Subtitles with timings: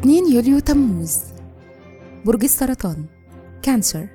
[0.00, 1.18] 2 يوليو تموز.
[2.24, 3.04] برج السرطان
[3.62, 4.08] كانسر.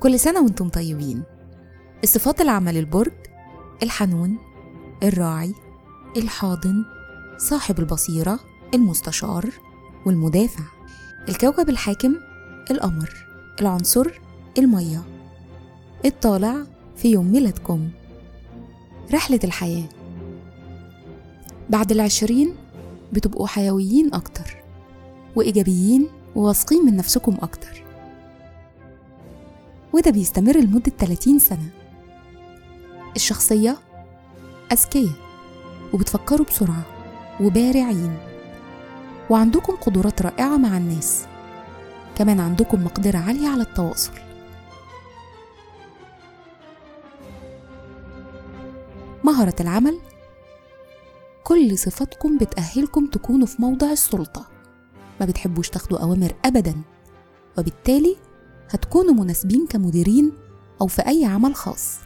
[0.00, 1.22] كل سنة وأنتم طيبين.
[2.04, 3.12] الصفات العامة للبرج
[3.82, 4.38] الحنون
[5.02, 5.54] الراعي
[6.16, 6.84] الحاضن
[7.38, 8.40] صاحب البصيرة
[8.74, 9.50] المستشار
[10.06, 10.64] والمدافع.
[11.28, 12.14] الكوكب الحاكم
[12.70, 13.26] القمر.
[13.60, 14.06] العنصر
[14.58, 15.02] المية.
[16.04, 16.56] الطالع
[16.96, 17.88] في يوم ميلادكم.
[19.14, 19.88] رحلة الحياة.
[21.70, 22.54] بعد العشرين
[23.12, 24.61] بتبقوا حيويين أكتر.
[25.36, 27.84] وإيجابيين وواثقين من نفسكم أكتر.
[29.92, 31.68] وده بيستمر لمدة 30 سنة.
[33.16, 33.78] الشخصية
[34.72, 35.12] أذكياء
[35.92, 36.86] وبتفكروا بسرعة
[37.40, 38.16] وبارعين.
[39.30, 41.24] وعندكم قدرات رائعة مع الناس.
[42.16, 44.12] كمان عندكم مقدرة عالية على التواصل.
[49.24, 49.98] مهرة العمل
[51.44, 54.51] كل صفاتكم بتأهلكم تكونوا في موضع السلطة.
[55.22, 56.74] ما بتحبوش تاخدوا أوامر أبدا
[57.58, 58.16] وبالتالي
[58.70, 60.32] هتكونوا مناسبين كمديرين
[60.80, 61.98] أو في أي عمل خاص.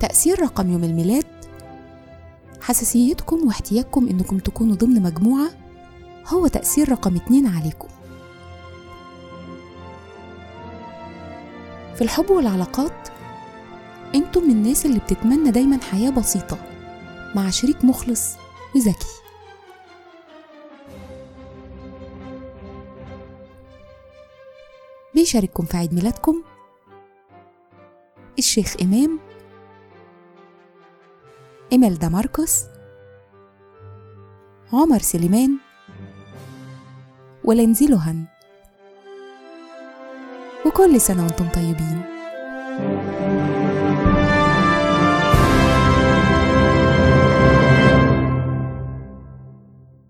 [0.00, 1.24] تأثير رقم يوم الميلاد
[2.60, 5.48] حساسيتكم واحتياجكم إنكم تكونوا ضمن مجموعة
[6.26, 7.88] هو تأثير رقم اتنين عليكم.
[11.94, 13.08] في الحب والعلاقات
[14.14, 16.75] أنتم من الناس اللي بتتمنى دايما حياة بسيطة.
[17.34, 18.36] مع شريك مخلص
[18.74, 19.06] وذكي.
[25.14, 26.42] بيشارككم في عيد ميلادكم
[28.38, 29.18] الشيخ إمام
[31.72, 32.64] إميلدا ماركوس
[34.72, 35.58] عمر سليمان
[37.44, 38.24] ولينزي لوهان
[40.66, 42.02] وكل سنة وأنتم طيبين.